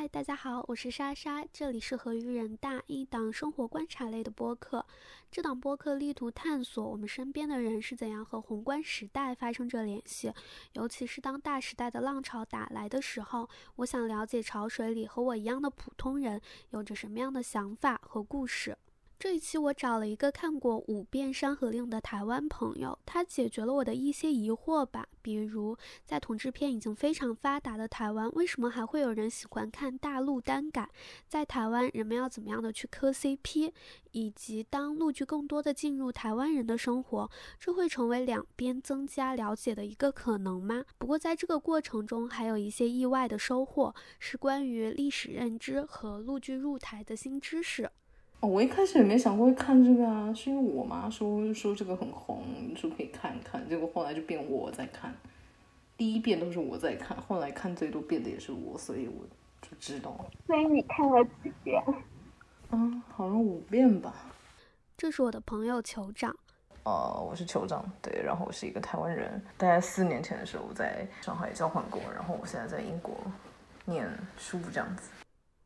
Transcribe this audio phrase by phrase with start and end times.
[0.00, 4.86] 嗨，大家好，我是莎莎，这里是和于人大一档生活观察类的播客。
[5.30, 10.32] 这档播客力图探索我们身边的人是怎样和宏观时代发生着联系，
[10.72, 16.40] 尤其是当大时代的浪潮打来的时候，我想了解潮水里和我一样的普通人
[16.70, 18.78] 有着什么样的想法和故事。
[19.20, 25.06] 这一期我找了一个看过五遍《山河令》的台湾朋友，他解决了我的一些疑惑吧。
[25.20, 25.76] 比如，
[26.06, 30.88] 在同志片已经非常发达的台湾，为什么还会有人喜欢看大陆单改？
[31.28, 33.70] 在台湾，人们要怎么样的去磕 CP？
[34.12, 40.82] 以及当陆剧更多的进入台湾人的生活，这会成为两边增加了解的一个可能吗？
[40.96, 47.90] 不过在这个过程中，还有一些意外的收获，是关于历史认知和陆剧入台的新知识。
[48.40, 52.42] 哦，我一开始也没想过会看这个啊，是因为我妈说说这个很红，
[52.74, 55.14] 说可以看一看，结果后来就变我在看，
[55.96, 59.26] 第一遍都是我在看，后来看最多遍的也是我，所以我
[59.60, 60.30] 就知道了。
[60.46, 61.82] 所以你看了几遍？
[62.70, 64.14] 嗯，好像五遍吧。
[64.96, 66.34] 这是我的朋友酋长。
[66.84, 73.14] 呃，我是酋长，对，然后我是一个台湾人，大概四年前的时候我在上海交换过，然后我现在在英国
[73.84, 75.10] 念书这样子。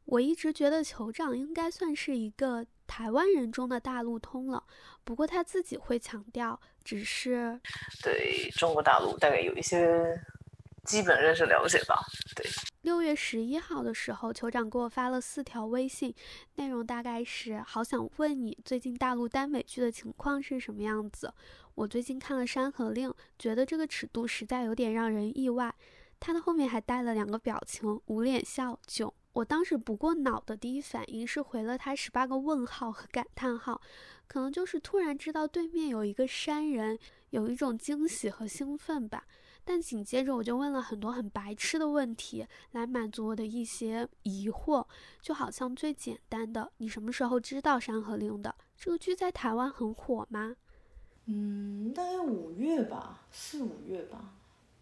[0.05, 4.63] 我一直觉得酋长应该算是一个台湾人中的大陆通了，
[5.03, 7.59] 不过他自己会强调，只是
[8.03, 10.21] 对中国大陆大概有一些
[10.85, 11.99] 基本认识了解吧。
[12.37, 12.47] 对，
[12.83, 16.15] 六月十一号的时候，酋长给我发了四条微信，
[16.57, 21.33] 内容大概是：好想问你最近大陆耽美剧的情况是什么样子？
[21.75, 25.75] 我最近看了《山河令》，觉得这个尺度实在有点让人意外。
[26.21, 29.13] 他的后面还带了两个表情：捂脸笑、囧。
[29.35, 33.81] 我当时不过脑的第一反应是回了他十八个问号和感叹号，
[34.27, 36.99] 可能就是突然知道对面有一个山人，
[37.31, 39.27] 有一种惊喜和兴奋吧。
[39.65, 44.87] 但紧接着我就问了很多很白痴的问题，来满足我的一些疑惑，
[45.21, 48.55] 就好像最简单的，你什么时候知道《山河令》的？
[48.77, 50.55] 这个剧在台湾很火吗？
[51.27, 54.35] 嗯，大概五月吧，四五月吧。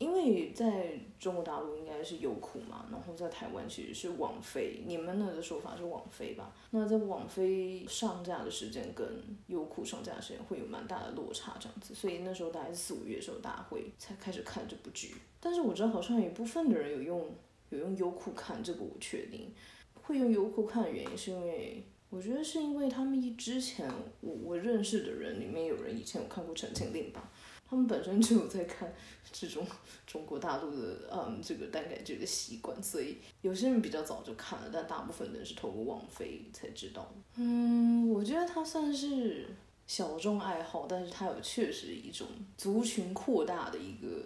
[0.02, 6.50] 因为在中国大陆应该是优酷嘛，然后在台湾其实是网飞，你们那的说法是网飞吧？
[6.70, 9.06] 那在网飞上架的时间跟
[9.46, 15.14] 优酷上架的时间会有蛮大的落差，这样子，所以那时候大概四五月的时候，大家会才开始看这部剧。
[15.38, 17.30] 但是我知道好像有一部分的人有用
[17.70, 19.52] 有用优酷看，这个我确定。
[19.94, 23.88] 会用优酷看的原因是因为，我觉得是因为他们一之前
[24.20, 27.30] 我我认识的人里面有人以前有看过《陈情令》吧。
[27.72, 28.92] 他们本身就有在看
[29.32, 29.66] 这种
[30.06, 37.10] 中国大陆的嗯这个单改剧的习惯，所以有些人比较早就看了，但大部分人是透过网飞才知道。
[37.36, 39.46] 嗯，我觉得它算是
[39.86, 42.26] 小众爱好，但是它有确实一种
[42.58, 44.22] 族群扩大的一个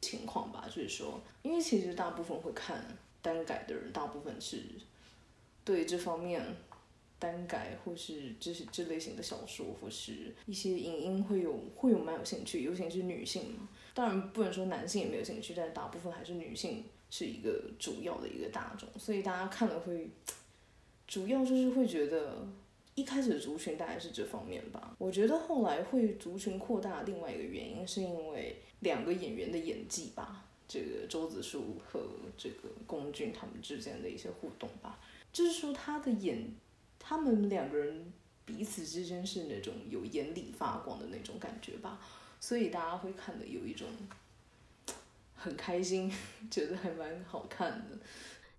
[0.00, 2.82] 情况吧，就是说，因为其实大部分会看
[3.20, 4.62] 单改的人，大部分是
[5.66, 6.42] 对这方面。
[7.18, 13.68] 单改或是这是这类型的小说，或是一些影音会有会有蛮有兴趣，尤其是女性嘛。
[13.94, 20.10] 当然不能说男性也没有兴趣，但大部分还是女性是一个主要的一个大众，所以大家看了会
[21.06, 22.46] 主要就是会觉得
[22.94, 24.94] 一开始的族群大概是这方面吧。
[24.98, 32.06] 我觉得后来会族群扩大，另外一个原因是因为两个演员的演技吧，这个周子舒和
[32.36, 35.00] 这个龚俊他们之间的一些互动吧，
[35.32, 36.52] 就是说他的演。
[37.08, 38.12] 他们两个人
[38.44, 42.00] 彼此之间是那种有眼里发光的那种感觉吧，
[42.40, 43.86] 所以大家会看的有一种
[45.36, 46.12] 很开心，
[46.50, 47.98] 觉得还蛮好看的。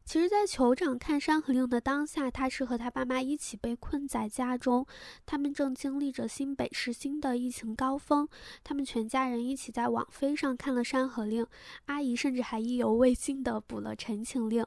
[0.06, 4.88] 其实，在酋长看《山河令》的当下，他是和他爸妈一起被困在家中，
[5.26, 8.26] 他们正经历着新北市新的疫情高峰。
[8.64, 11.44] 他们全家人一起在网飞上看了《山河令》，
[11.88, 14.64] 阿姨甚至还意犹未尽地补了《陈情令》。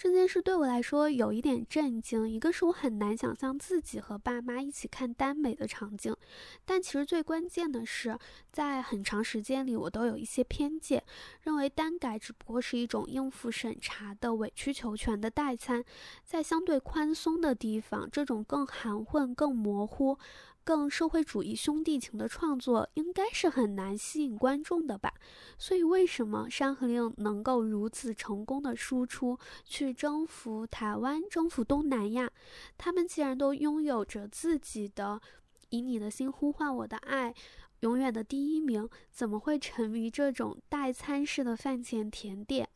[0.00, 6.16] 这件事对我来说有一点震惊，一个是我很难想象自己和爸妈一起看耽美的场景，
[6.64, 8.18] 但其实最关键的是，
[8.50, 11.04] 在很长时间里我都有一些偏见，
[11.42, 15.84] 认为耽改只不过是一种应付审查的委曲求全的代餐，
[16.24, 20.16] 在相对宽松的地方，这种更含混、更模糊。
[20.64, 25.12] 更社会主义兄弟情的创作应该是很难吸引观众的吧？
[25.58, 32.30] 所以为什么《山河令》能够如此成功的输出，去征服台湾、征服东南亚？
[32.78, 35.20] 他们既然都拥有着自己的
[35.70, 37.34] “以你的心呼唤我的爱”，
[37.80, 42.68] 永远的第一名，怎么会沉迷这种代餐式的饭前甜点？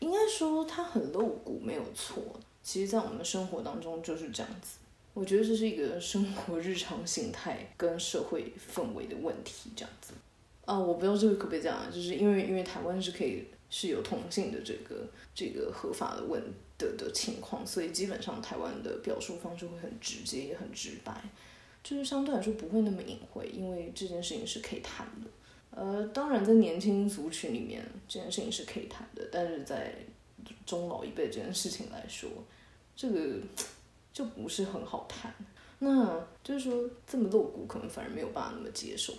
[0.00, 2.40] 应该说它很露骨，没有错。
[2.62, 4.78] 其实，在我们生活当中就是这样子。
[5.14, 10.12] 我觉得这是一个生活日常形态跟社会氛围的问题，这样子。
[10.64, 16.42] 啊，我不知道这个可不可以讲啊，就是因为因为台湾是可以是有同性的这个这个合法的问
[16.76, 21.22] 的的情况，所以基本上台湾的表述方式会很直接，也很直白，
[21.82, 25.30] 就是相对来说不会那么隐晦，因为这件事情是可以谈的。
[25.70, 29.94] 呃，当然在年轻族群里面，这件事情是可以谈的，但是在
[30.64, 32.30] 中老一辈这件事情来说，
[32.96, 33.36] 这个
[34.14, 35.30] 就不是很好谈。
[35.80, 39.12] 那就是说这么露骨，可能反而没有办法那么接受。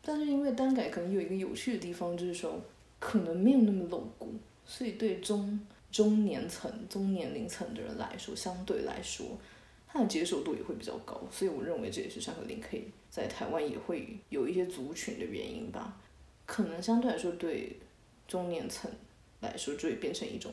[0.00, 2.60] 但是因为单改可能有一个有趣的地方，就是说
[3.00, 4.32] 可能没有那么露骨，
[4.64, 5.58] 所以对中
[5.90, 9.26] 中年层、中年龄层的人来说，相对来说，
[9.88, 11.20] 他的接受度也会比较高。
[11.30, 15.96] 所以我认为这也是山河令可以在台湾也会有一些族群的原因吧。
[16.44, 17.78] 可能相对来说对
[18.28, 18.90] 中年层
[19.40, 20.52] 来说，就会变成一种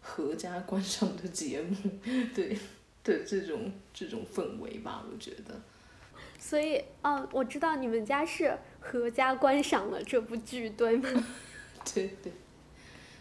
[0.00, 1.76] 合家观赏的节目，
[2.34, 2.56] 对
[3.10, 5.60] 的这种这种氛围吧，我觉得。
[6.38, 11.08] 所以，哦，我知道你们家是合家观赏了这部剧，对吗？
[11.94, 12.32] 对对，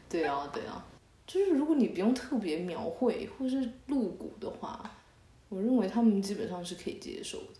[0.09, 0.85] 对啊对啊，
[1.27, 4.89] 就是如果你不用特别描绘或是露骨的话，
[5.49, 7.59] 我认为他们基本上是可以接受的。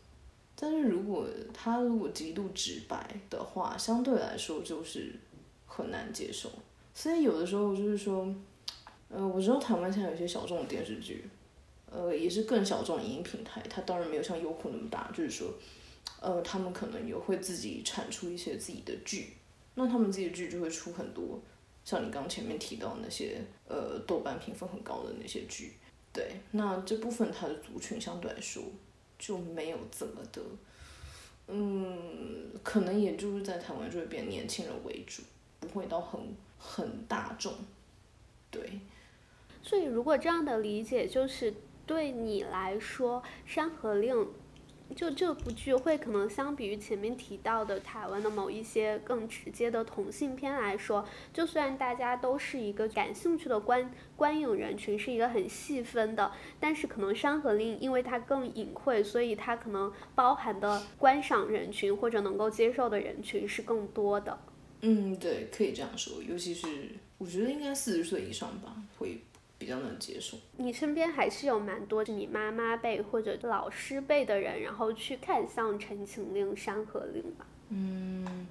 [0.56, 5.14] 但是如果他如果极度直白的话，相对来说就是
[5.66, 6.50] 很难接受。
[6.94, 8.34] 所以有的时候就是说，
[9.10, 11.24] 呃，我知道台湾现在有些小众的电视剧。
[11.92, 15.52] 呃，也是更小众的影音平台，它当然没有像优酷那么大，就是说，
[16.22, 19.34] 呃，他们可能也会自己产出一些自己的剧，
[19.74, 21.40] 那他们自己的剧就会出很多，
[21.84, 25.74] 像你刚前面提到那些，呃，豆瓣评分很高的那些剧，
[26.14, 28.62] 对，那这部分它的族群相对来说
[29.18, 30.42] 就没有这么的，
[31.48, 35.24] 嗯，可能也就是在台湾就会变年轻人为主，
[35.60, 36.22] 不会到很
[36.60, 37.52] 很大众，
[38.52, 38.80] 对，
[39.64, 41.52] 所以如果这样的理解就是。
[41.90, 43.20] 对你来说，
[43.52, 44.16] 《山河令》
[44.96, 51.04] 就这部剧会可能相比于前面提到的台湾的某一些更直接的同性片来说，
[51.34, 64.40] 就算大家都是一个感兴趣的观观影人群，是一个很细分的，但是可能《山河令》因为它更隐晦，所以它可能包含的观赏人群或者能够接受的人群是更多的。
[64.82, 66.68] 嗯，对，可以这样说，尤其是
[67.18, 69.20] 我觉得应该四十岁以上吧，会。
[69.70, 70.36] 比较能接受。
[70.58, 77.46] 你身边还是有蛮多你妈妈辈或者老师辈的人，然后去看像《陈情令》《山河令》吧。
[77.70, 78.48] 嗯，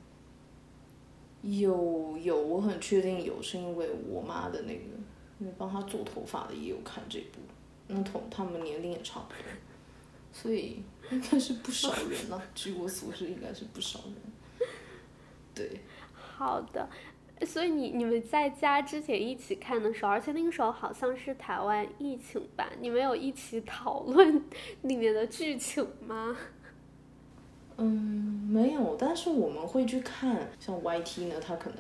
[1.42, 4.84] 有有，我很确定有，是因为我妈的那个，
[5.40, 7.40] 因为帮她做头发的也有看这部，
[7.88, 9.42] 那同他们年龄也差不多，
[10.32, 12.40] 所以应该是不少人了。
[12.54, 14.68] 据我所知，应该是不少人。
[15.52, 15.80] 对。
[16.14, 16.88] 好的。
[17.46, 22.70] 所以你你们在家之前一起看的时候，而且那个时候好像是台湾疫情吧？
[22.80, 24.42] 你们有一起讨论
[24.82, 26.36] 里面的剧情吗？
[27.76, 27.86] 嗯，
[28.50, 31.78] 没有，但是我们会去看，像 YT 呢，它可能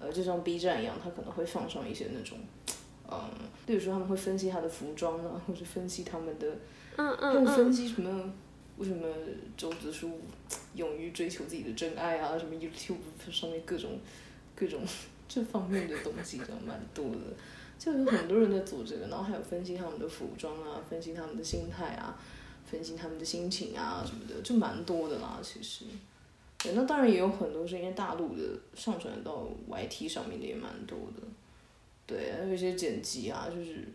[0.00, 2.38] 呃就像 B 站一样，它可能会放上一些那种，
[3.10, 3.18] 嗯，
[3.66, 6.56] 比如说他们会分析他的服装啊，或者分析他们的，
[6.96, 8.32] 嗯嗯会分析什么
[8.78, 9.06] 为什么
[9.54, 10.18] 周子舒
[10.74, 12.96] 勇于追求自己的真爱啊，什么 YouTube
[13.30, 13.98] 上面各种。
[14.64, 14.80] 各种
[15.28, 17.18] 这方面的东西就蛮多的，
[17.78, 22.16] 就有很多人在做这个，然后还有分析他们的服装啊，分析他们的心态啊，
[22.64, 25.40] 分析他们的心情啊什么的，就蛮多的啦。
[25.42, 25.84] 其实，
[26.58, 28.42] 对，那当然也有很多是因为大陆的
[28.74, 31.22] 上传到 YT 上面的也蛮多的，
[32.06, 33.88] 对，还有一些剪辑啊，就是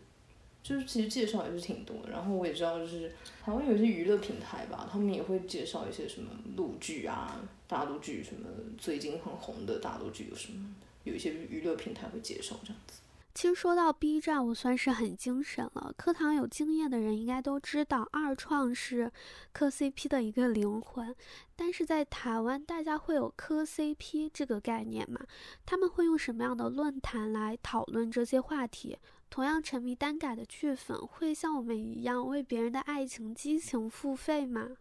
[0.69, 2.11] 就是其实介绍也是挺多的。
[2.11, 3.11] 然后我也知道，就是
[3.43, 7.41] 台湾有一些娱乐平台吧，他们也会介绍一些什么录剧啊。
[7.67, 8.47] 大陆剧什么
[8.77, 10.75] 最近很红的大陆剧有什么？
[11.05, 12.99] 有一些娱乐平台会介绍这样子。
[13.39, 15.93] 其实说到 B 站，我算是很精神了。
[15.95, 19.09] 课堂有经验的人应该都知道，二创是
[19.53, 21.15] 磕 CP 的一个灵魂。
[21.55, 25.21] 但是在台湾，大家会有磕 CP 这个概念吗？
[25.65, 28.97] 他们会用什么样的论坛来讨论这些话题？
[29.29, 34.71] 同样沉迷单改的剧粉，会像我们一样为别人的爱情激情付费吗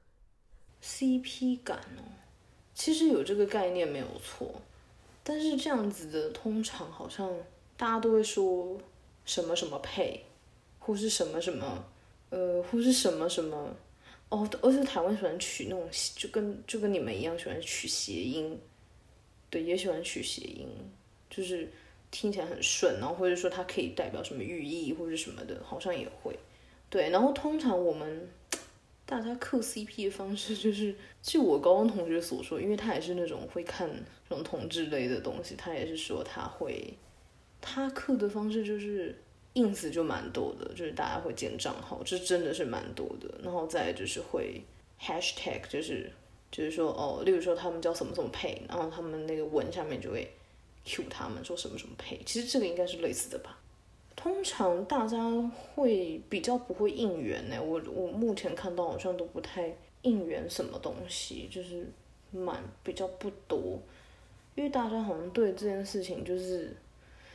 [0.83, 2.03] ？CP 感哦。
[2.75, 4.63] 其实有这个概念没有错，
[5.23, 7.33] 但是这样子的通常好像
[7.79, 8.79] 大家都会说
[9.25, 10.23] 什么什么配，
[10.79, 11.85] 或是什么什么，
[12.29, 13.75] 呃，或是什么什么，
[14.29, 18.59] 哦，而且台湾喜欢取那种就跟就跟你们一样喜欢取谐音，
[19.49, 20.69] 对，也喜欢取谐音，
[21.31, 21.71] 就是
[22.11, 26.39] 听起来很顺，然后或者说它可以代表什么寓意或者什么的，好像也会，
[26.91, 28.29] 对，然后通常我们。
[29.11, 33.89] 大家磕 CP 的方式就是，据我高中同学所说，因为他也是那种会看
[34.29, 36.93] 这种同志类的东西，他也是说他会，
[37.61, 39.15] 他磕的方式就是
[39.55, 43.29] ins 就蛮多的，就是大家会建账号，这真的是蛮多的。
[43.43, 44.63] 然后再就是会
[45.01, 46.11] hashtag，就是
[46.51, 50.31] 就是说哦，例如说他们叫什么什么配，然后他们那个文下面就会
[50.85, 53.59] Q 他们说什么什么配，其实这个应该是类似的吧。
[54.17, 55.31] 通常大家
[55.75, 59.73] 会比较不会应援呢，我我目前看到好像都不太
[60.03, 61.87] 应援什么东西，就是
[62.33, 63.81] 蛮比较不多，
[64.57, 66.75] 因为大家好像对这件事情就是，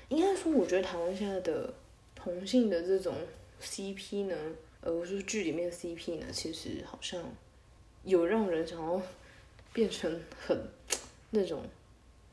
[0.09, 1.73] 应该说我觉得台湾现在的
[2.15, 3.15] 同性的这种
[3.61, 4.35] CP 呢，
[4.81, 7.21] 呃，就是剧里面的 CP 呢，其实好像
[8.03, 9.01] 有让人想要
[9.71, 10.57] 变成很
[11.31, 11.63] 那种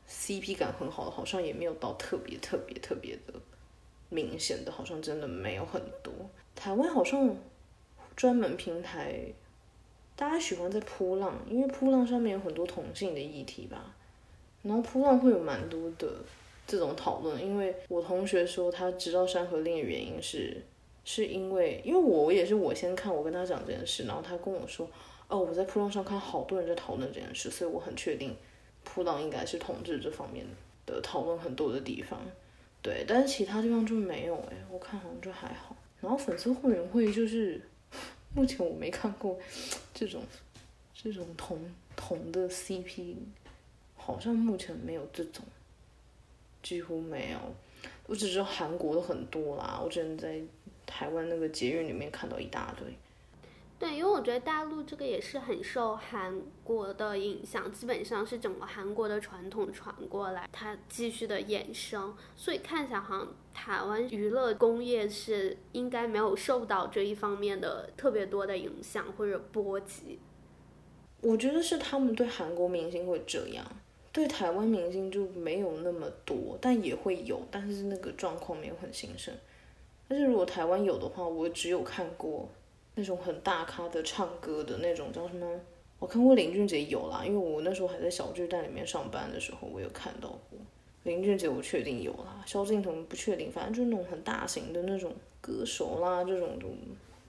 [0.09, 3.33] CP 感很好的，好像也没有到特别特别特别的
[4.09, 6.13] 明显的，好像真的没有很多。
[6.53, 7.35] 台湾好像
[8.15, 9.25] 专门平台，
[10.15, 13.95] 大家喜欢在扑浪，因为扑浪上面有很多同性的议题吧，
[14.61, 16.13] 然后扑浪会有蛮多的
[16.67, 20.61] 这种讨论，因为我同学说他知道《山河令》的原因是，
[21.03, 24.89] 是因为因为我也是我先看，我跟他讲这件事，然后他跟我说，
[25.27, 28.35] 哦，我在扑浪上看好多人在讨论这件事，所以我很确定
[28.83, 30.45] 扑浪应该是统治这方面
[30.85, 32.19] 的讨论很多的地方，
[32.81, 35.75] 对，但是其他地方就没有哎、我看好像就还好。
[35.99, 37.61] 然后粉丝会员会就是，
[38.33, 39.37] 目前我没看过
[39.93, 40.23] 这种
[40.95, 41.59] 这种同
[41.95, 43.15] 同的 CP，
[43.95, 45.43] 好像目前没有这种，
[46.61, 47.37] 几乎没有。
[48.07, 50.41] 我只知道韩国的很多啦，我之前在
[50.85, 52.87] 台湾那个捷运里面看到一大堆。
[53.79, 70.19] 对，因为我觉得大陆这个也是很受韩国的影响，基本上是整个韩国的传统传过来，它继续的衍生，所以看起来好像台湾娱乐工业是应该没有受到这一方面的特别多的影响或者波及。
[71.21, 73.65] 我觉得是他们对韩国明星会这样，
[74.11, 79.33] 对台湾明星就没有那么多，但也会有，但是那个状况没有很兴盛。
[80.07, 82.49] 但是如果台湾有的话，我只有看过
[82.95, 85.47] 那种很大咖的唱歌的那种叫什么？
[85.99, 90.59] 我看过林俊杰有啦，因为我那时候还在小巨蛋里面上班的时候，我有看到过
[91.03, 92.43] 林俊杰，我确定有啦。
[92.45, 96.67] 萧敬腾不确定，反正就是那种很大型的那种歌手啦，这种就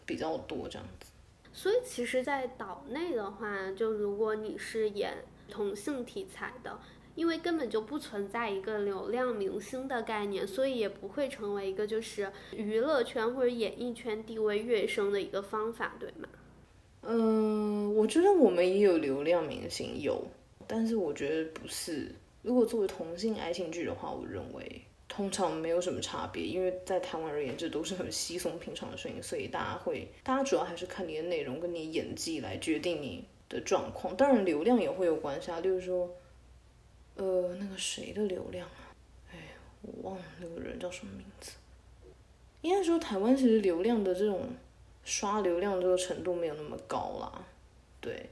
[0.04, 1.12] 比较多这样子。
[1.52, 5.14] 所以其实，在岛内的话，就如果你是演
[5.52, 6.80] 同性题材的，
[7.14, 16.26] 因为根本就不存在一个流量明星的概念，所以也不会成为一个就是娱乐圈或者演艺圈地位跃升的一个方法，对吗？
[17.02, 20.24] 嗯，我觉得我们也有流量明星有，
[20.66, 22.14] 但是我觉得不是。
[22.42, 34.16] 如果作为同性爱情剧的话，我认为通常没有什么差别，因为在台湾而言，这都是很稀松平常的事情，所以大家会，大家主要还是看你的内容跟你演技来决定你的状况。
[34.16, 36.10] 当然，流量也会有关系啊，就是说，
[37.16, 38.96] 呃，那个谁的流量啊？
[39.30, 39.38] 哎，
[39.82, 41.52] 我忘了那个人叫什么名字。
[42.62, 44.48] 应该说，台湾其实流量的这种
[45.04, 47.44] 刷流量这个程度没有那么高啦，
[48.00, 48.30] 对。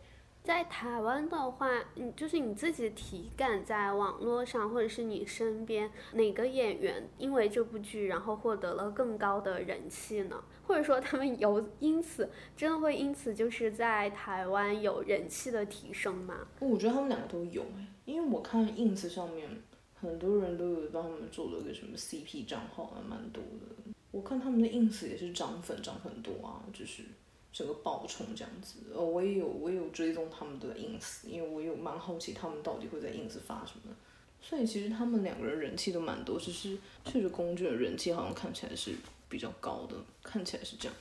[0.51, 10.43] 在台湾的话，你就是你自己的体感，在网络上或者是你身边哪个演员因为这部剧然后获得了更高的人气呢？
[10.67, 16.49] 或者说他们有因此真的会因此就是在台湾有人气的提升吗？
[16.59, 19.49] 我觉得他们两个都有哎，因为我看 ins 上面
[19.95, 23.93] 很多人都有帮他们做了个什么 CP 账号，还蛮多的。
[24.11, 27.05] 我看他们的 ins 也是涨粉涨很多啊，就是
[27.53, 28.79] 整个爆冲这样子。
[28.95, 33.95] 呃，我也有我也有追踪他们的 ins，因为我有蛮好奇他们到底会在 ins 发什么。
[34.43, 38.95] 所以其实他们两个人人气都蛮多，只是确实龚俊的人气好像看起来是
[39.29, 40.97] 比较高的，看起来是这样。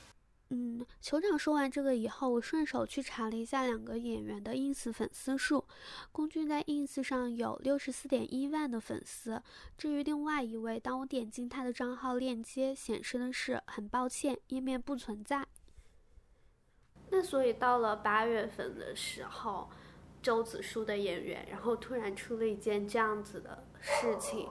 [0.50, 5.63] 嗯，酋长说完这个以后，我顺手去查了一下两个演员的 ins 粉丝数。
[6.12, 9.41] 龚俊在 ins 上有六十四点一万的粉丝，
[9.77, 15.46] 至于另外一位，当我点进他的账号链接，显示的是很抱歉，页面不存在。
[17.12, 19.70] 那所以到了八月份的时候，
[20.22, 24.48] 周子舒的演员，然后突然出了一件这样子的事情。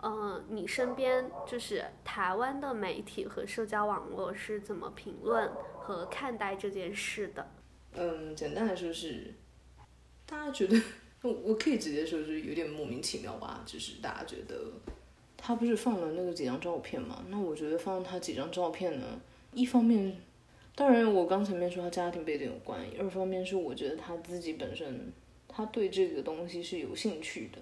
[0.00, 7.50] 呃，你身边就是台湾的媒体和社交网络是怎么评论和看待这件事的？
[7.94, 9.34] 嗯，简单来说是，
[10.24, 10.80] 大家觉得，
[11.22, 14.70] 我我可以直接说是有点莫名其妙吧，就是大家觉得
[15.36, 17.24] 他不是放了那个几张照片嘛？
[17.28, 19.20] 那我觉得放他几张照片呢，
[19.52, 20.16] 一方面，
[20.78, 25.12] 当然我刚前面说他家庭背景有关，二方面是我觉得他自己本身
[25.48, 27.58] 他对这个东西是有兴趣的。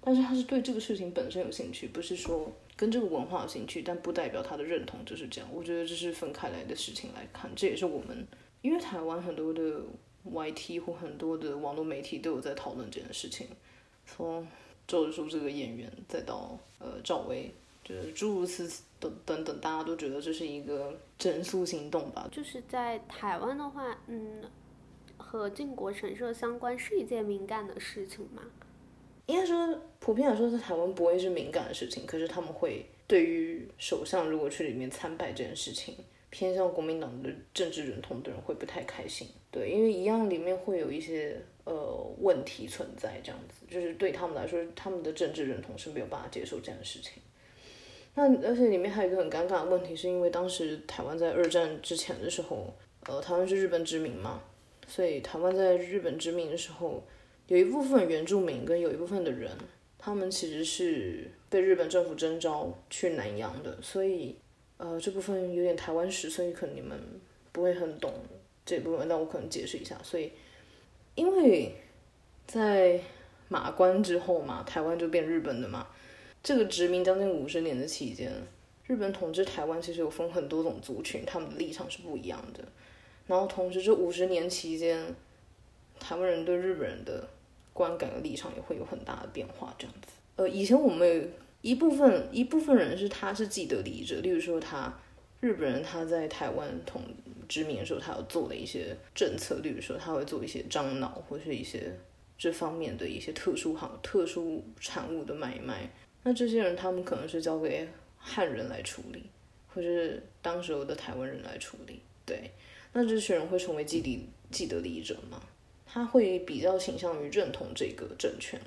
[0.00, 5.48] 但是他是对这个事情本身有兴趣，不是说跟这个文化有兴趣，但不代表他的认同就是这样。
[5.52, 8.26] 我觉得这是分开来的事情来看，这也是我们
[8.62, 9.80] 因为台湾很多的
[10.28, 13.46] YT 或很多的网络媒体都有在讨论这件事情，
[14.04, 14.44] 从
[14.88, 17.52] 周子舒这个演员，再到呃赵薇，
[17.86, 22.28] 就是诸如此等等等，大家都觉得这是一个整肃行动吧。
[22.32, 24.42] 就是在台湾的话，嗯，
[25.16, 28.42] 和靖国神社相关是一件敏感的事情吗？
[29.26, 35.96] 应该说普遍来说，在台湾不会是敏感的事情，可是他们会对于首相如果去里面参拜这件事情，
[36.30, 39.28] 偏向国民党的政治认同的人会不太开心。
[39.52, 47.22] 对，因为一样里面会有一些呃问题存在，这样子就是对他们来说，他们的政治认同是没有办法接受这样的事情。
[48.18, 52.74] 那而且里面还有一个很尴尬的问题，是因为当时台湾在二战之前的时候，
[53.06, 54.42] 呃，台湾是日本殖民嘛，
[54.88, 57.04] 所以台湾在日本殖民的时候，
[57.46, 59.50] 有一部分原住民跟有一部分的人，
[59.98, 64.34] 他们其实是被日本政府征召去南洋的，所以
[64.78, 66.98] 呃这部分有点台湾史，所以可能你们
[67.52, 68.14] 不会很懂
[68.64, 69.94] 这部分，但我可能解释一下。
[70.02, 70.32] 所以
[71.16, 71.74] 因为
[72.46, 72.98] 在
[73.48, 75.86] 马关之后嘛，台湾就变日本的嘛。
[76.46, 78.30] 这个殖民将近五十年的期间，
[78.86, 82.62] 日本统治台湾其实有分很多种族群，他们的立场是不一样的。
[83.26, 85.04] 然后同时这五十年期间，
[85.98, 87.28] 台湾人对日本人的
[87.72, 89.74] 观感的立场也会有很大的变化。
[89.76, 94.96] 这样子，呃，以前我们一部分一部分人是他是既得利益者，例如说他
[95.40, 97.02] 日本人他在台湾统
[97.48, 101.92] 殖民的时候，他有做的一些政策，例如说他会做一些樟脑或是一些
[102.38, 105.90] 这方面的一些特殊行特殊产物的买卖。
[106.28, 107.86] 那这些人，他们可能是交给
[108.18, 109.22] 汉人来处理，
[109.68, 112.00] 或者是当时候的台湾人来处理。
[112.24, 112.50] 对，
[112.92, 115.40] 那这些人会成为既得既得利益者吗？
[115.86, 118.60] 他会比较倾向于认同这个政权，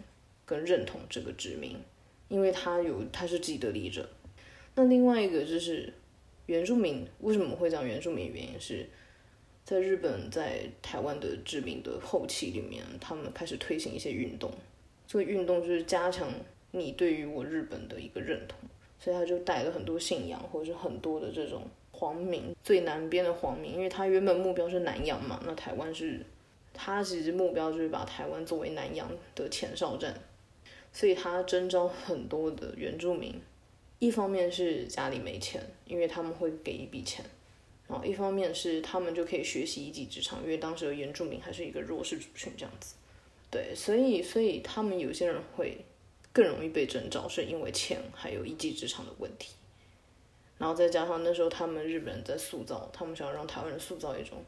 [0.45, 1.75] 跟认同这个殖民，
[2.29, 4.09] 因为他有他是既得利益者。
[4.75, 5.93] 那另外一个就是
[6.45, 8.31] 原住民，为什么会讲原住民？
[8.33, 8.87] 原因是
[9.65, 14.49] 在日本在台湾的殖民的后期里面，他们开始推行一些运动，
[15.05, 16.31] 这个运动就是加强。
[16.71, 18.59] 你对于我日本的一个认同，
[18.99, 26.23] 所以他就带了很多信仰，或者是很多的这种皇民，最南边的皇民，因为他原本目标是南洋嘛，那台湾是，
[26.73, 30.13] 他其实目标就是把台湾作为南洋的前哨站，
[30.93, 33.33] 所以他征召很多的原住民，
[33.97, 37.25] 一方面是家里没钱，因为他们会给一笔钱，
[37.87, 42.93] 然后一方面是他们就可以学习一技之长，因为当时的原住民还是一个弱势族群这样子，
[43.49, 45.77] 对，所以所以他们有些人会。
[46.31, 49.55] 更容易被征召，是因为钱还有一技之长的问题。
[50.57, 54.43] 然后再加上那时候他们日本人在塑造，他们想要让台湾人塑造一种，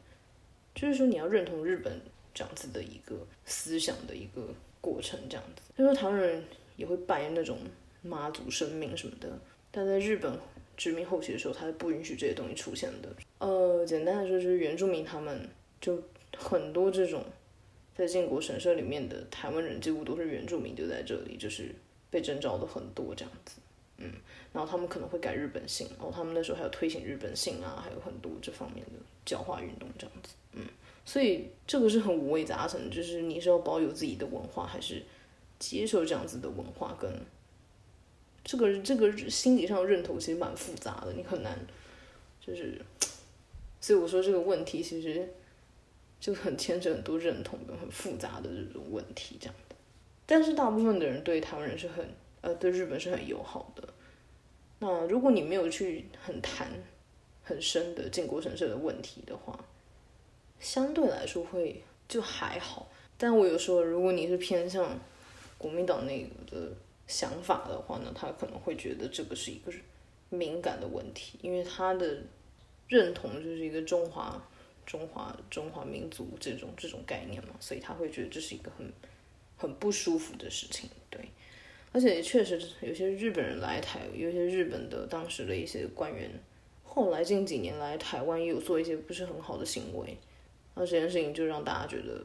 [0.74, 2.00] 就是说你要认同日本
[2.34, 3.16] 这样子的一个
[3.46, 4.46] 思想的一个
[4.80, 5.62] 过程，这样子。
[5.76, 6.44] 就说台湾人
[6.76, 7.58] 也会拜那种
[8.02, 9.30] 妈祖生命什么的，
[9.70, 10.38] 但在日本
[10.76, 13.08] 殖民后期的时候，他是不允许这些东西出现的。
[13.38, 15.48] 呃，简单来说就是原住民他们
[15.80, 16.02] 就
[16.36, 17.24] 很多这种。
[17.94, 21.74] 在建国神社里面的台湾人几乎都是原住民，就在这里，就是
[22.10, 23.60] 被征召的很多这样子，
[23.98, 24.10] 嗯，
[24.52, 28.92] 然后他们可能会改日本姓，然后他们那时候还有推行日本姓啊，还有很多这方面的
[29.26, 30.64] 教化运动这样子，嗯，
[31.04, 35.02] 所以这个是很五味杂陈，就是你是要保有自己的文化，还是
[35.58, 37.12] 接受这样子的文化，跟
[38.42, 41.58] 这个这个心理上认同其实蛮复杂的，你很难，
[42.40, 42.80] 就是，
[43.82, 45.28] 所以我说这个问题其实。
[46.22, 49.74] 就很牵扯很多认同跟很复杂的这种问题这样的，
[50.24, 52.08] 但是大部分的人对台湾人是很
[52.42, 53.82] 呃对日本是很友好的。
[54.78, 56.68] 那如果你没有去很谈
[57.42, 59.58] 很深的靖国神社的问题的话，
[60.60, 62.88] 相对来说会就还好。
[63.18, 64.96] 但我有说，如果你是偏向
[65.58, 66.72] 国民党那个的
[67.08, 69.72] 想法的话呢，他可能会觉得这个是一个
[70.28, 72.18] 敏感的问题，因为他的
[72.86, 74.40] 认同就是一个中华。
[74.84, 78.92] 中华中华民族这种这种概念嘛，所以他会觉得这是一个很
[79.56, 81.20] 很不舒服的事情，对。
[81.92, 86.30] 而且确实有些日本人来台，有些日本的当时的一些官员，
[86.82, 90.16] 后来近几年来台湾也有做一些不是很好的行为，
[90.74, 92.24] 那这件事情就让大家觉得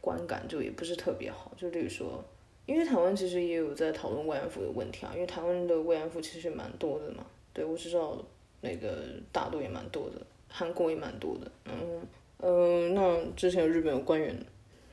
[0.00, 1.52] 观感就也不是特别好。
[1.56, 2.24] 就例如说，
[2.66, 8.20] 因为台湾其实也有在讨论慰安妇的问题啊，因为台湾的慰安妇其实蛮多的嘛，对我知道
[8.60, 10.20] 那个大陆也蛮多的。
[10.48, 12.06] 韩国也蛮多的，嗯
[12.38, 14.34] 嗯，那之前日本有官员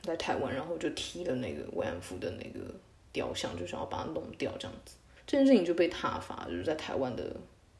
[0.04, 2.66] 来台湾，然后就踢了那个慰安妇的那个
[3.12, 7.34] 雕像，就想要把它弄掉，这样子，这件事情就被挞伐，就是在台湾的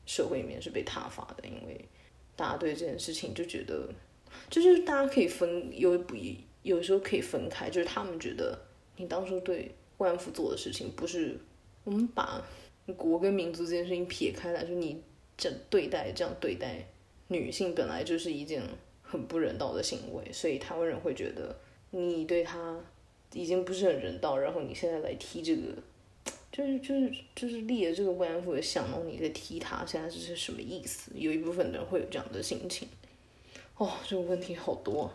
[0.07, 1.85] 社会里面是被挞伐的，因为
[2.35, 3.89] 大家对这件事情就觉得，
[4.49, 8.59] 就是大家可以分有不一有时候可以分开，就是他们觉得
[8.97, 11.39] 你当初对慰安妇做的事情，不是
[11.85, 12.43] 我们把
[12.97, 15.03] 国跟民族这件事情撇开来，就你
[15.37, 16.87] 这对待这样对待。
[17.29, 18.63] 女性本来就是一件
[19.03, 21.57] 很不人道的行为，所以台湾人会觉得
[21.91, 22.79] 你对她
[23.33, 25.63] 已经不是很人道，然后你现在来踢这个，
[26.53, 31.11] 就是就是就是立了这个慰安妇的像，然后你在踢她，现在这是什么意思？
[31.15, 32.89] 有一部分人会有这样的心情。
[33.77, 35.13] 哦，这个问题好多。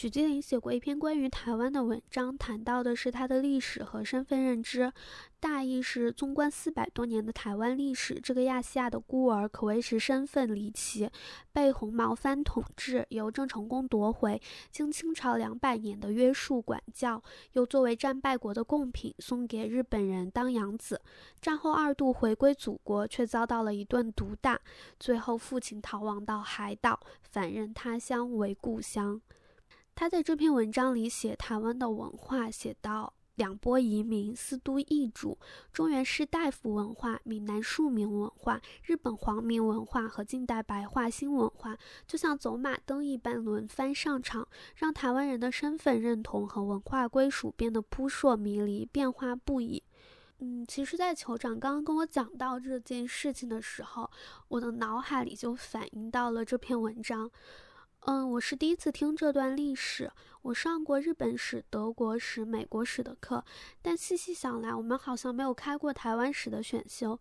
[0.00, 4.92] 许金林写过一篇关于台湾的文章，谈到的是他的历史和身份认知。
[5.40, 11.10] 大意是：纵观四百多年的台湾历史，这个亚细亚的孤儿可谓是身份离奇，
[11.52, 17.20] 被红毛番统治，由郑成功夺回，经清朝两百年的约束管教，
[17.54, 21.00] 又作为战败国的贡品送给日本人当养子。
[21.40, 24.60] 战后二度回归祖国，却遭到了一顿毒打，
[25.00, 29.20] 最后父亲逃亡到海岛，反认他乡为故乡。
[29.98, 35.36] 他在这篇文章里写台湾的文化，写到两波移民、四都易主、
[35.72, 49.82] 中原士大夫文化、闽南庶民文化、日本皇民文化和近代白话新文化，就像走马灯一般轮番上场，让台湾人的身份认同和文化归属变得扑朔迷离、变化不已。
[50.38, 54.08] 嗯，其实，在酋长刚刚跟我讲到这件事情的时候，
[54.46, 57.28] 我的脑海里就反映到了这篇文章。
[58.08, 60.10] 嗯，我是第一次听这段历史。
[60.40, 63.44] 我上过日本史、德国史、美国史的课，
[63.82, 67.20] 但细细想来，我们好像没有开过台湾史的选修。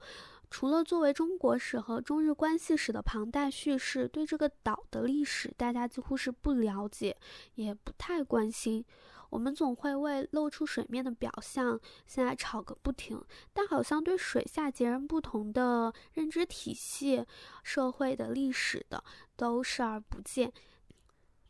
[0.50, 7.18] 除了作为中国史和中日关系史的旁代叙事，对这个岛的历史，大家几乎是不了解，
[7.56, 8.86] 也不太关心。
[9.30, 13.22] 我们总会为露出水面的表象现在吵个不停，
[13.52, 17.26] 但好像对水下截然不同的认知体系、
[17.62, 19.04] 社会的历史的
[19.36, 20.54] 都视而不见。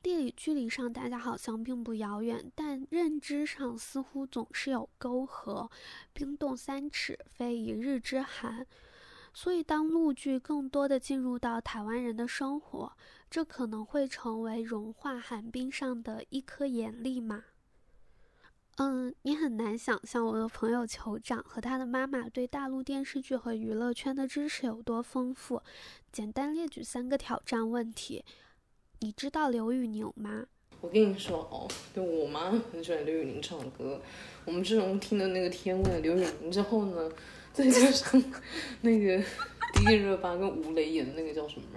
[0.02, 5.70] 地理距离上，大家好像并不遥远，但认知上似乎总是有沟壑。
[6.14, 8.66] 冰冻三尺，非一日之寒。
[9.34, 12.94] 所以，当陆剧更多的进入到台湾人的生活，
[13.30, 17.44] 这可能会成为融化寒冰上的一颗盐粒吗？
[18.78, 25.62] 嗯，你很难想象我的朋友酋长和他的妈妈对大陆电视剧和娱乐圈的知识有多丰富。
[26.12, 28.24] 简单列举三个挑战问题。
[29.00, 30.44] 你知道刘宇宁吗？
[30.82, 34.02] 我跟你说哦，就我妈很喜欢刘宇宁唱的歌。
[34.44, 37.12] 我们自从听了那个《天问》刘宇宁之后呢，
[37.54, 38.20] 再加上
[38.82, 39.24] 那个
[39.74, 41.68] 迪丽热巴跟吴磊演的那个叫什么？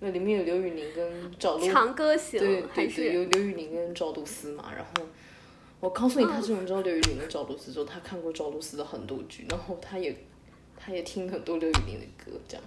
[0.00, 1.70] 那里面有刘宇宁跟赵露。
[1.70, 2.40] 长歌行。
[2.40, 4.72] 对对对，有刘宇宁跟赵露思嘛。
[4.74, 5.04] 然后
[5.80, 10.16] 我告诉你，他自从知道刘宇宁跟赵露思之后，他看过赵露思的很多剧，然后他也
[10.74, 12.64] 他也听很多刘宇宁的歌，这样。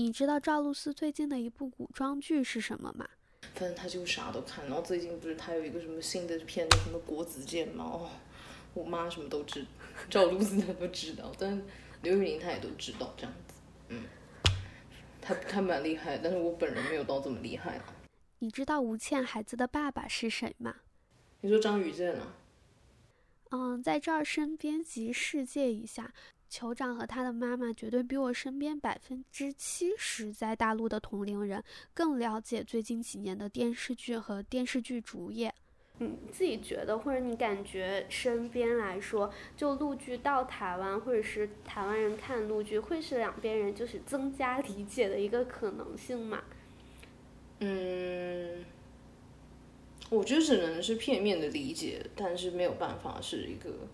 [0.00, 3.04] 你知道赵露思最近的一部古装剧是什么吗？
[3.54, 7.84] 反正他就啥都看，然后最近不是他有一个什么新的片叫什么国子监吗？
[7.84, 8.08] 哦，
[8.74, 9.66] 我妈什么都知，
[10.08, 11.60] 赵露思她都知道，但
[12.02, 13.54] 刘宇宁她也都知道这样子，
[13.88, 14.04] 嗯，
[15.20, 17.80] 他他蛮厉害，但是我本人没有到这么厉害。
[18.38, 20.76] 你知道吴倩孩子的爸爸是谁吗？
[21.40, 22.36] 你说张雨健啊？
[23.50, 26.14] 嗯，在这儿身边及世界一下。
[26.50, 35.54] 酋长和他的妈妈绝对比我身边百分之七十在大陆的同龄人更了解最近几年的电视剧和电视剧主演。
[35.98, 46.42] 你自己觉得，或者你感觉身边来说，就陆剧到台湾，或者是台湾人看陆剧，会是两边人就是增加理解的一个可能性吗？
[47.58, 48.64] 嗯，
[50.08, 53.88] 我觉得只能是片面的理解，但是没有办法是一个。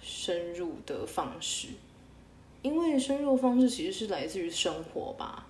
[0.00, 1.68] 深入的方式，
[2.62, 5.46] 因为深入方式其实是来自于生活吧，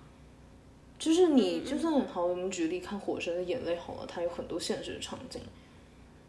[0.97, 5.41] 就是你就算好，我们举例看《火神的眼泪》好了，它有很多现实的场景，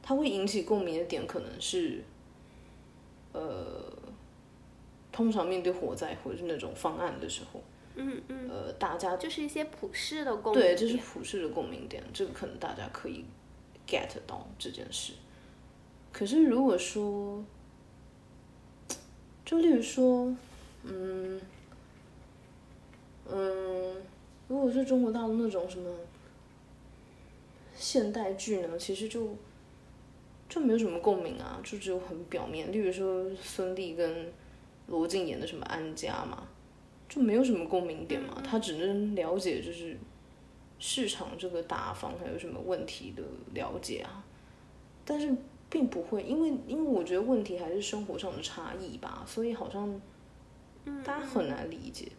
[0.02, 2.02] 它会引起共鸣的点可能是，
[3.32, 3.92] 呃，
[5.10, 7.62] 通常面对火灾或者是那种方案的时候，
[7.96, 13.24] 嗯嗯，呃，大家就是一些普世的共对，这是普世的共鸣点，这个可能大家可以
[13.86, 15.14] get 到这件事，
[16.12, 17.44] 可是如果说。
[19.50, 20.32] 就例如说，
[20.84, 21.40] 嗯，
[23.28, 23.96] 嗯，
[24.46, 25.92] 如果是中国大陆那种什么
[27.74, 29.34] 现代剧呢，其实就
[30.48, 32.70] 就没有什么共鸣啊，就只有很表面。
[32.70, 34.32] 例如说孙俪跟
[34.86, 36.46] 罗晋演的什么安家嘛，
[37.08, 39.98] 就没有什么共鸣点嘛，他只能了解就是
[40.78, 44.22] 市场这个大方还有什么问题的了解啊，
[45.04, 45.34] 但是。
[45.70, 50.00] 并不会，因为因为我觉得问题还是生活上的差异吧，所以好像
[51.04, 52.10] 大家很难理解。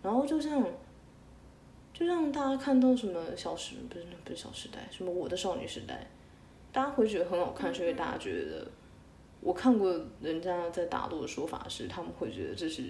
[0.00, 0.64] 然后就像
[1.92, 6.08] 就像大家看到什么小时不是不是小时代，什么我的少女时代，
[6.72, 8.64] 大家会觉得很好看，是因为大家觉得
[9.40, 9.92] 我看过
[10.22, 12.84] 人家在大陆的说法是，他们会觉得这是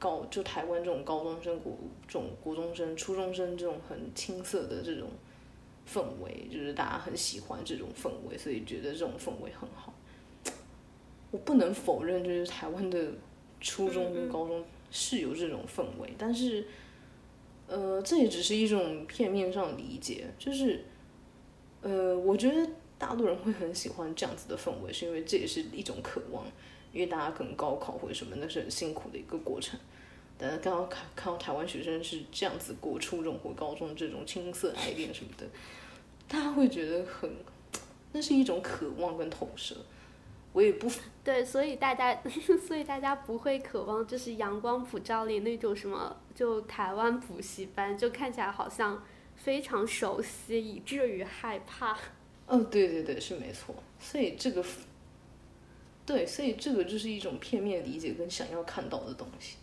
[0.00, 5.08] 高就台湾这种高中生、国这种国中生、初中生这种很青涩的这种。
[5.86, 9.92] 氛围就是大家很喜欢这种氛围，所以觉得这种氛围很好。
[11.30, 13.12] 我不能否认，就是台湾的
[13.60, 16.64] 初中跟高中是有这种氛围，但是，
[17.66, 20.26] 呃，这也只是一种片面上理解。
[20.38, 20.84] 就是
[21.82, 26.44] 呃，我觉得大陆人会很喜欢这样子的氛围，是因为这也是一种渴望，
[26.92, 29.78] 因为大家可能高考或者什么，那是很辛苦的一个过程。
[30.38, 35.46] 但是刚刚看看到台湾学生是这样子过初中或高中这种青涩爱恋什么的，
[36.28, 37.30] 大家会觉得很，
[38.12, 39.76] 那是一种渴望跟投射。
[40.52, 40.88] 我也不
[41.24, 42.20] 对，所以大家，
[42.66, 49.02] 所以大家不会渴望就是阳光普照里那种什么，就台湾补习班，就看起来好像。
[49.36, 51.98] 非常熟悉，以至于害怕。
[52.46, 53.74] 哦，对对对，是没错。
[53.98, 54.64] 所以这个，
[56.06, 59.56] 对，所以这个就是一种片面理解跟想要看到的东西。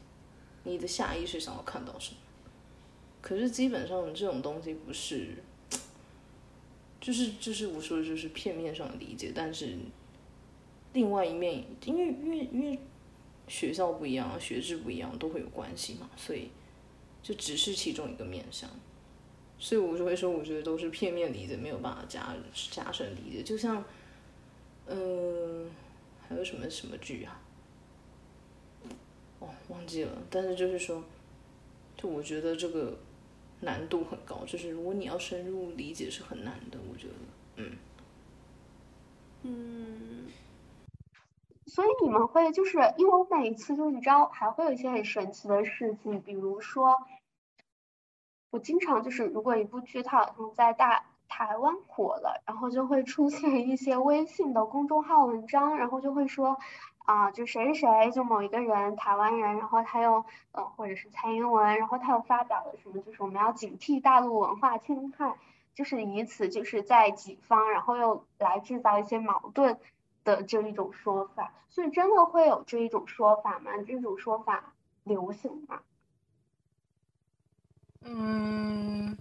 [0.63, 2.17] 你的下意识想要看到什么？
[3.21, 5.35] 可是基本上这种东西不是，
[6.99, 9.31] 就是就是我说的就是片面上的理解。
[9.33, 9.77] 但是
[10.93, 12.79] 另外一面，因为因为因为
[13.47, 16.09] 学校不一样，学制不一样，都会有关系嘛。
[16.17, 16.49] 所以
[17.21, 18.69] 就只是其中一个面向。
[19.59, 22.35] 所以我就会说，我觉得都是片面理解，没有办法加
[22.71, 23.43] 加深理解。
[23.43, 23.83] 就像，
[24.87, 25.69] 嗯，
[26.27, 27.39] 还有什么什么剧啊？
[29.41, 30.11] 哦，忘记了。
[30.29, 31.03] 但是就是说，
[31.97, 32.97] 就我觉得这个
[33.59, 36.79] 难度很高，就是如果你要深入理解是很难的。
[36.89, 37.13] 我觉得，
[37.57, 37.77] 嗯，
[39.41, 40.27] 嗯。
[41.65, 46.95] 所以你们会就是因为我每一次就你知道还会有一些很神奇的事情，比如说。
[48.53, 56.57] 我经常就是，如果一部剧它好像在大台湾火了，然后就会出现一些微信的公众号文章，然后就会说，
[57.05, 65.35] 啊，就谁谁谁，就某一个人，台湾人，然后他又，嗯，或者是蔡英文，然后他又发表了什么，就是我们要警惕大陆文化侵害，
[65.73, 69.77] 就是以此就是在己方，然后又来制造一些矛盾
[70.23, 73.71] 的这一种说法，所以真的会有这一种说法吗？
[73.85, 75.81] 这种说法流行吗？
[78.03, 79.17] 嗯，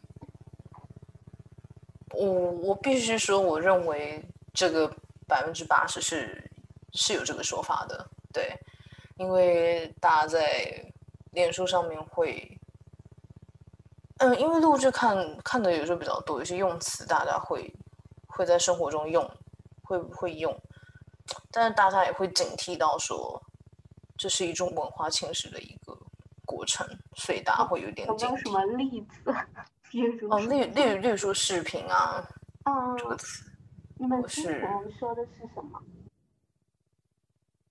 [2.14, 4.90] 我我必须说，我认为这个
[5.26, 6.49] 百分之八十是
[6.92, 8.58] 是有这个说法的，对，
[9.16, 10.92] 因为大家在
[11.32, 12.58] 脸书上面会，
[14.18, 17.72] 嗯，因为录制看看的有时候比较多，有些用词大家会
[18.26, 19.28] 会在生活中用，
[19.82, 20.54] 会不会用，
[21.50, 23.42] 但是大家也会警惕到说，
[24.16, 25.96] 这是一种文化侵蚀的一个。
[26.46, 29.30] 过程，所以大家会有点有什么例子？
[30.28, 32.26] 哦，例例例如说视频啊，
[32.64, 33.44] 嗯，这个词，
[33.96, 34.60] 你们之前
[34.98, 35.80] 说的是什么？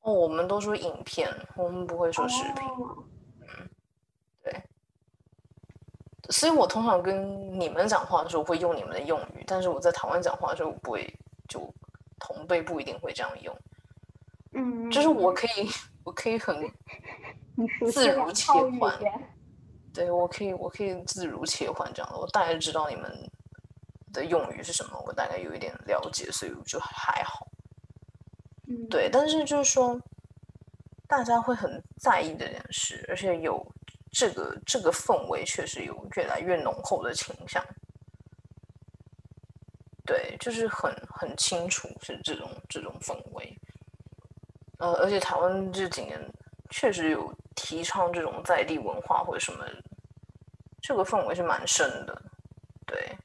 [0.01, 2.63] 哦，我们都说影片，我们不会说视频。
[3.41, 3.69] 嗯，
[4.43, 4.63] 对。
[6.29, 11.11] 所以我通常跟你们讲话的时候会用你们的用语，但是我在台湾讲话的时候，我不会
[11.47, 11.73] 就
[12.19, 13.55] 同辈不一定会这样用。
[14.53, 15.69] 嗯，就是我可以，
[16.03, 16.69] 我可以很。
[17.91, 18.97] 自如切换，
[19.93, 22.17] 对我可以，我可以自如切换这样的。
[22.17, 23.29] 我大概知道你们
[24.13, 27.45] 的用语是什么，我大概有一点了解，所以我就还好。
[28.89, 29.99] 对，但是就是说，
[31.07, 33.65] 大家会很在意这件事，而且有
[34.11, 37.63] 这个这个氛围，确实有越来越浓厚的倾向。
[40.05, 43.57] 对，就是很很清楚是这种这种氛围。
[44.79, 46.19] 呃，而且台湾这几年
[46.69, 47.33] 确实有。
[47.61, 49.65] 提倡这种在地文化或者什么，
[50.81, 52.21] 这个氛围是蛮深的，
[52.85, 53.17] 对。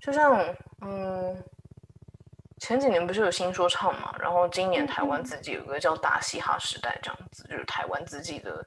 [0.00, 0.32] 就像
[0.80, 1.44] 嗯，
[2.62, 8.64] 前几年不是有新说唱嘛，然后今年台湾自己有个叫大嘻哈时代这样子，就是台湾自己的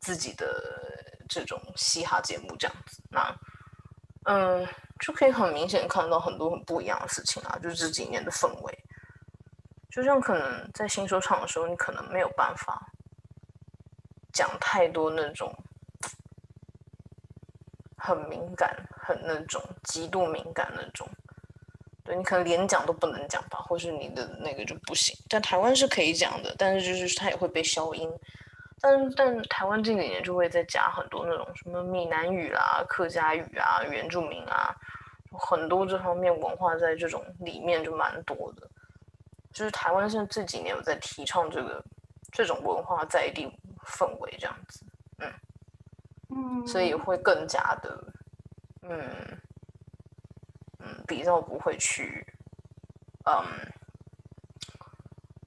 [0.00, 0.46] 自己的
[1.28, 3.02] 这种嘻哈节目这样子。
[3.10, 3.36] 那
[4.26, 4.64] 嗯，
[5.00, 8.78] 就可以很明显看到很多很不一样的事情啊，就是这几年的氛围。
[9.90, 12.80] 就像可能在新说唱的时候，你可能没有办法。
[14.32, 15.52] 讲太多那种
[17.96, 21.08] 很敏感、很那种极度敏感那种，
[22.10, 25.16] 对你可能连讲都不能讲吧，或是你的那个就不行。
[25.28, 28.10] 但台湾是可以讲的，但是就是它也会被消音。
[28.80, 34.74] 但但台湾这几年就会再加很多那种什么闽南语啦、客家语啊、原住民啊，
[35.38, 38.68] 很多这方面文化在这种里面就蛮多的。
[39.52, 41.84] 就是台湾现在这几年有在提倡这个
[42.32, 43.48] 这种文化在地。
[43.86, 44.84] 氛围这样子，
[45.18, 45.32] 嗯
[46.28, 48.12] 嗯，所以会更加的，
[48.82, 49.40] 嗯嗯，
[51.06, 52.24] 比较不会去，
[53.24, 53.44] 嗯，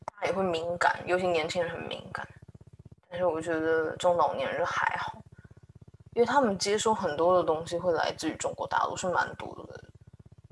[0.05, 2.27] 他也会敏感，尤其年轻人很敏感。
[3.09, 5.13] 但是我觉得中老年人还好，
[6.13, 9.83] 因为他们接收很多的东西会来自于中国大陆，是蛮多的。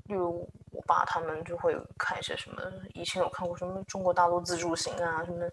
[0.06, 2.62] 例如我爸他们就会看一些什么，
[2.94, 5.48] 以前有看过什么中国大陆自助行啊，什么。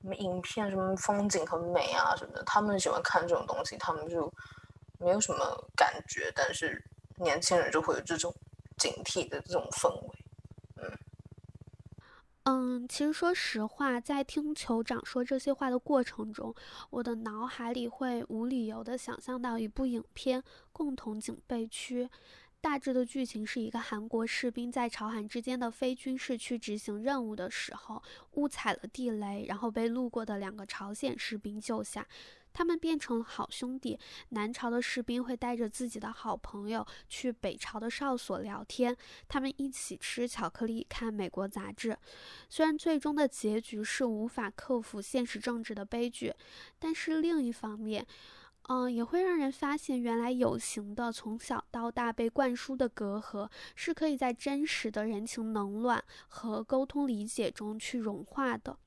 [0.00, 4.28] 什么影片，什么风景很美啊什么的，他们喜欢看这种东西，他们就
[4.98, 5.38] 没有什么
[5.76, 6.32] 感觉。
[6.34, 6.84] 但是
[7.18, 8.34] 年轻人就会有这种
[8.82, 10.18] 警惕的这种氛围。
[10.76, 10.98] 嗯
[12.44, 16.52] 嗯，其实说实话，在听酋长说这些话的过程中，
[16.90, 20.42] 我的脑海里会无理由的想象到一部影片
[20.72, 22.04] 《共同警备区》。
[22.62, 28.00] 大致的剧情是一个韩国士兵在朝韩之间的非军事区执行任务的时候，
[28.34, 32.06] 误踩了地雷，然后被路过的两个朝鲜士兵救下。
[32.54, 33.98] 他们变成了好兄弟。
[34.28, 38.96] 南朝的士兵会带着自己的好朋友去北朝的哨所聊天，
[39.26, 41.96] 他们一起吃巧克力、看美国杂志。
[42.48, 46.32] 虽然最终的结局是无法克服现实政治的悲剧，
[46.78, 48.06] 但是另一方面，
[48.68, 58.78] 嗯，也会让人发现，原来有形的从小到大被灌输的隔阂，是可以在真实的人情冷暖和沟通理解中去融化的。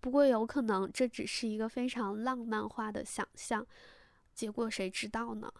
[0.00, 3.66] 不过，有可能这只是一个非常浪漫化的想象，
[4.32, 5.52] 结果谁知道呢？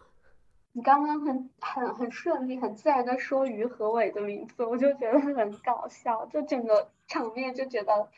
[0.71, 8.09] 你刚刚很很很顺利、很自然的说于和伟的名字，我就觉得很搞笑，就整个场面就觉得，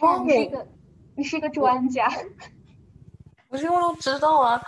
[0.00, 0.68] 哇，你是一个
[1.16, 2.06] 你是一个专家。
[3.52, 4.62] 我因为都知道啊，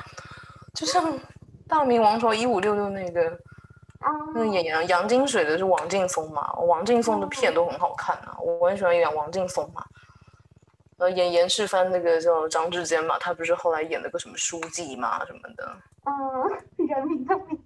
[0.75, 1.03] 就像
[1.67, 3.39] 《大明王朝一五六六》那个，
[4.35, 6.53] 那个演杨杨金水的是王劲松嘛？
[6.57, 9.83] 王劲松的片都很好看啊，我很喜欢演王劲松嘛。
[10.99, 15.77] 呃，演严世蕃那个叫张志坚嘛，他不是后来演了个什么书记嘛什么的。
[16.05, 16.13] 嗯，
[16.87, 17.59] 人民的名，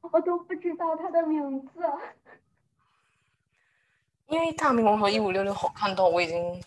[0.00, 1.82] 我都不知道他的名字。
[4.28, 6.58] 因为《大明王朝一五六六》好看到我已经，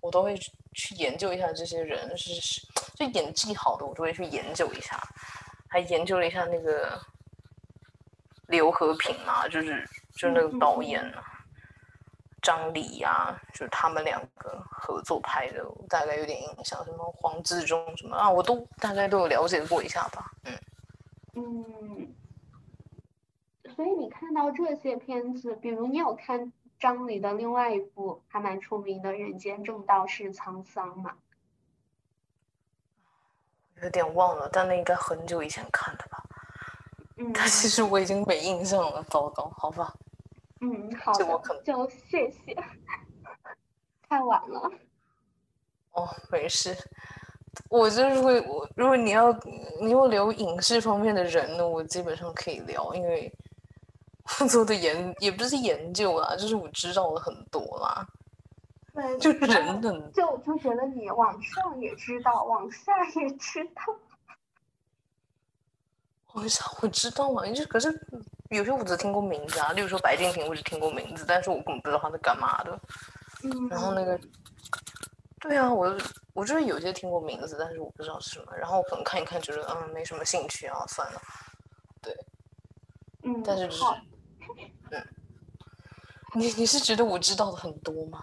[0.00, 0.34] 我都会
[0.72, 2.66] 去研究一下这些人是是。
[2.98, 5.00] 就演技好的，我就会去研究一下，
[5.68, 7.00] 还研究了一下那个
[8.48, 11.22] 刘和平嘛，就是就是那个导演啊，
[12.42, 16.84] 张黎呀，就是他们两个合作拍的，我大概有点印象。
[16.84, 20.32] 什么黄志忠什么啊，我都大概都有了解过一下吧。
[20.44, 20.58] 嗯
[21.34, 22.14] 嗯，
[23.76, 31.16] 所以你看到这些片子，比如你有看张黎的另外一部还蛮出名的《人间正道是沧桑》吗？
[33.82, 36.22] 有点忘了，但那应该很久以前看的吧。
[37.16, 39.92] 嗯，但其实我已经没印象了，糟糕，好吧。
[40.60, 41.24] 嗯，好的，
[41.64, 42.56] 就谢谢。
[44.08, 44.70] 太晚了。
[45.92, 46.76] 哦，没事。
[47.68, 49.32] 我就是会，我如果你要
[49.80, 53.32] 你要聊影视方面的人呢，我基本上可以聊，因为
[54.40, 58.06] 我做的研也不是研究啦，就是我知道了很多啦。
[59.18, 63.94] 就是人的，就就觉得你往上也知道，往下也知道。
[66.34, 67.88] 往上我知道嘛，就可是
[68.50, 72.78] 有些我只听过名字啊，例如说白敬亭，我只听过名字，但是我根本不知道他是干嘛的。
[73.44, 73.68] 嗯。
[73.68, 74.18] 然后那个，
[75.40, 75.96] 对啊，我
[76.34, 78.54] 我就是有些听过名字，但是我不知道是什么。
[78.56, 81.20] 然后可能看一看，觉得嗯没什么兴趣啊，算了。
[82.02, 82.14] 对。
[83.22, 83.42] 嗯。
[83.42, 83.84] 但是就是，
[84.90, 85.08] 嗯，
[86.34, 88.22] 你你是觉得我知道的很多吗？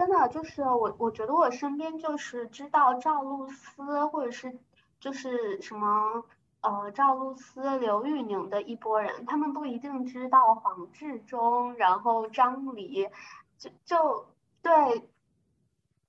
[0.00, 4.58] 真的就是我，我觉得我身边就是知道赵露思或者是
[4.98, 6.24] 就是什么
[6.62, 13.10] 呃赵露思、刘宇宁的一波人，他们不一定知道黄志忠，然后张黎，
[13.58, 14.26] 就就
[14.62, 15.06] 对，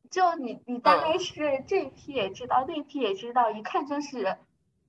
[0.09, 4.37] 就你你大概是这批也知道，那批也知道，一看就是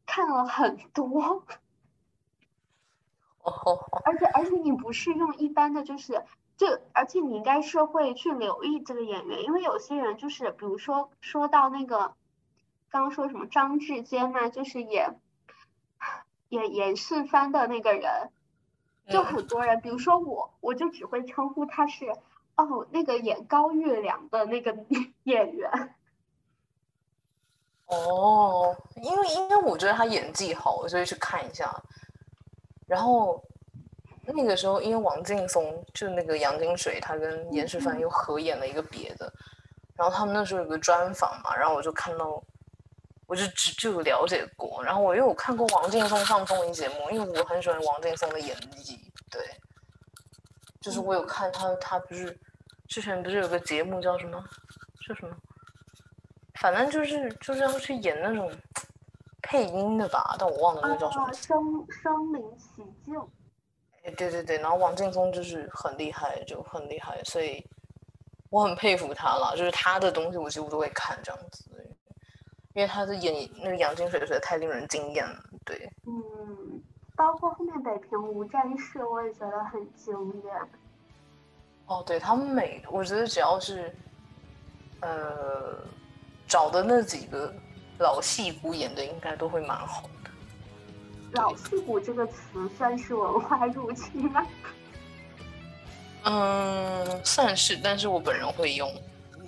[0.07, 1.43] 看了很多。
[3.43, 3.81] 哦。
[4.05, 6.23] 而且而且你不是用一般的就是。
[6.63, 12.15] 就而且你应该是会去留意这个演员，因为有些人就是，比如说说到那个，
[12.89, 15.19] 刚刚说什么张志坚嘛，就是演
[16.51, 18.31] 演演世蕃的那个人，
[19.09, 22.15] 就很多人，比如说我，我就只会称呼他是
[22.55, 24.73] 哦，那个演高月亮的那个
[25.25, 25.97] 演员。
[27.87, 31.83] 哦，因为因为我觉得他演技好，所以去看一下，
[32.87, 33.43] 然后。
[34.25, 39.33] 那个时候，因为王劲松就那个杨金水，他跟严世蕃又合演了一个别的，
[39.97, 42.43] 然后他们那时候有个专访嘛，然后我就看到，
[43.27, 49.43] 我就只就有了解过，然后我又有看过王劲松上综艺节目，因为我很喜欢王劲松的演技，对，
[50.81, 52.39] 就是我有看他，他不是
[52.87, 54.43] 之前不是有个节目叫什么，
[55.09, 55.37] 叫什么，
[56.61, 58.53] 反正就是就是要去演那种
[59.43, 61.59] 配音的吧，但我忘了那个叫什么，声
[61.91, 63.21] 声临其境。
[64.05, 67.65] 哎，对对对，然后王劲松就是很厉害，就很厉害，所以
[68.51, 69.55] 我很佩服他了。
[69.57, 71.71] 就是他的东西，我几乎都会看这样子，
[72.75, 75.39] 因为他的演那个杨金水实在太令人惊艳了。
[75.65, 76.83] 对，嗯，
[77.15, 80.55] 包括后面《北平无战事》，我也觉得很惊艳。
[81.87, 83.95] 哦，对他们每，我觉得只要是
[85.01, 85.79] 呃
[86.49, 87.55] 找的那几个
[87.99, 90.31] 老戏骨演的，应该都会蛮好的。
[91.33, 94.47] 老戏骨这个词算是文化入侵吗？
[96.25, 98.89] 嗯，算是，但是我本人会用，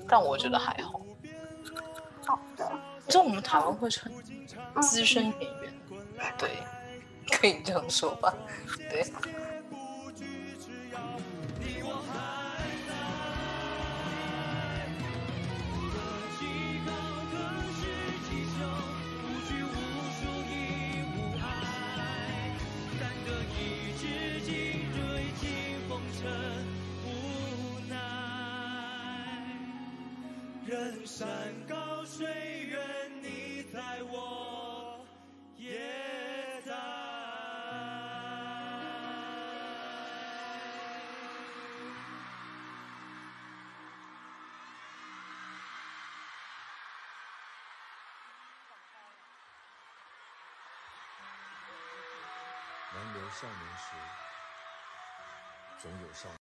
[0.08, 1.00] 但我觉得还好。
[2.26, 2.68] 好的。
[3.06, 4.10] 你知道我们台湾会称
[4.80, 5.72] 资深演员，
[6.38, 6.50] 对，
[7.30, 8.34] 可以这样说吧，
[8.90, 9.06] 对。
[31.16, 31.28] 山
[31.68, 32.26] 高水
[32.64, 35.06] 远，你在我
[35.56, 36.74] 也在。
[52.92, 53.94] 难留少年时，
[55.78, 56.28] 总有少。